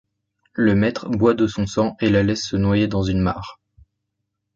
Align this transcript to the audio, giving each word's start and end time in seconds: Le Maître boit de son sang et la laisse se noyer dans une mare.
Le 0.55 0.73
Maître 0.73 1.07
boit 1.09 1.35
de 1.35 1.45
son 1.45 1.67
sang 1.67 1.95
et 1.99 2.09
la 2.09 2.23
laisse 2.23 2.47
se 2.47 2.55
noyer 2.55 2.87
dans 2.87 3.03
une 3.03 3.19
mare. 3.19 3.59